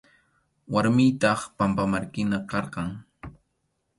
[0.75, 2.89] Warmiytaq pampamarkina karqan.